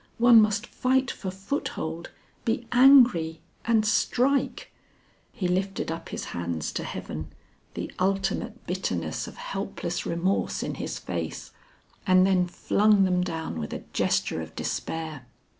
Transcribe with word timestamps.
One 0.17 0.41
must 0.41 0.65
fight 0.65 1.11
for 1.11 1.29
foothold, 1.29 2.09
be 2.43 2.65
angry 2.71 3.39
and 3.65 3.85
strike" 3.85 4.73
He 5.31 5.47
lifted 5.47 5.91
up 5.91 6.09
his 6.09 6.23
hands 6.33 6.71
to 6.71 6.83
Heaven, 6.83 7.31
the 7.75 7.91
ultimate 7.99 8.65
bitterness 8.65 9.27
of 9.27 9.35
helpless 9.37 10.03
remorse 10.07 10.63
in 10.63 10.73
his 10.73 10.97
face, 10.97 11.51
and 12.07 12.25
then 12.25 12.47
flung 12.47 13.03
them 13.03 13.23
down 13.23 13.59
with 13.59 13.73
a 13.73 13.83
gesture 13.93 14.41
of 14.41 14.55
despair. 14.55 15.27